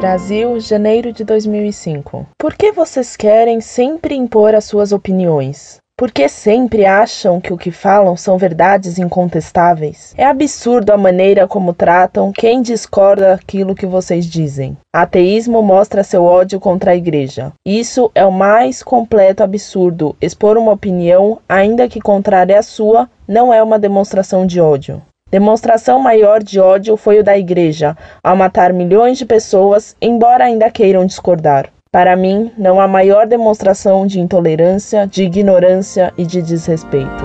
[0.00, 2.26] Brasil, janeiro de 2005.
[2.38, 5.78] Por que vocês querem sempre impor as suas opiniões?
[5.96, 10.12] Por que sempre acham que o que falam são verdades incontestáveis?
[10.14, 14.76] É absurdo a maneira como tratam quem discorda daquilo que vocês dizem.
[14.94, 17.54] Ateísmo mostra seu ódio contra a igreja.
[17.64, 20.14] Isso é o mais completo absurdo.
[20.20, 25.00] Expor uma opinião, ainda que contrária à sua, não é uma demonstração de ódio.
[25.28, 30.70] Demonstração maior de ódio foi o da igreja, ao matar milhões de pessoas, embora ainda
[30.70, 31.68] queiram discordar.
[31.90, 37.24] Para mim, não há maior demonstração de intolerância, de ignorância e de desrespeito.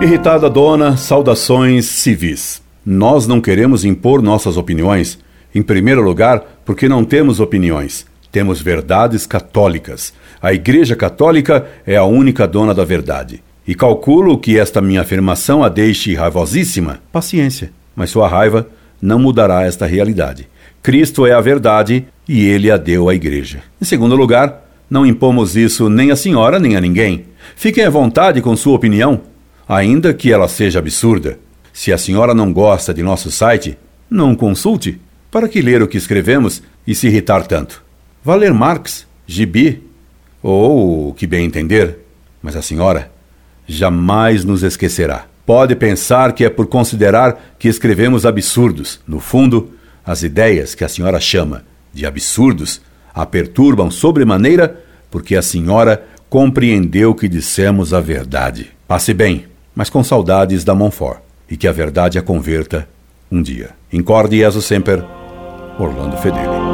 [0.00, 2.62] Irritada dona, saudações civis.
[2.84, 5.18] Nós não queremos impor nossas opiniões.
[5.54, 8.06] Em primeiro lugar, porque não temos opiniões.
[8.32, 10.14] Temos verdades católicas.
[10.40, 13.42] A Igreja Católica é a única dona da verdade.
[13.70, 16.98] E calculo que esta minha afirmação a deixe raivosíssima.
[17.12, 18.66] Paciência, mas sua raiva
[19.00, 20.48] não mudará esta realidade.
[20.82, 23.62] Cristo é a verdade e ele a deu à igreja.
[23.80, 27.26] Em segundo lugar, não impomos isso nem à senhora nem a ninguém.
[27.54, 29.20] Fiquem à vontade com sua opinião,
[29.68, 31.38] ainda que ela seja absurda.
[31.72, 33.78] Se a senhora não gosta de nosso site,
[34.10, 35.00] não consulte.
[35.30, 37.84] Para que ler o que escrevemos e se irritar tanto?
[38.24, 39.80] Vá ler Marx, Gibi,
[40.42, 41.98] ou o que bem entender.
[42.42, 43.12] Mas a senhora
[43.70, 45.26] jamais nos esquecerá.
[45.46, 49.00] Pode pensar que é por considerar que escrevemos absurdos.
[49.06, 49.70] No fundo,
[50.04, 52.80] as ideias que a senhora chama de absurdos
[53.14, 58.70] a perturbam sobremaneira porque a senhora compreendeu que dissemos a verdade.
[58.86, 62.88] Passe bem, mas com saudades da Montfort, e que a verdade a converta
[63.30, 63.70] um dia.
[63.92, 65.04] Incorde Jesus Semper,
[65.78, 66.69] Orlando Fedeli.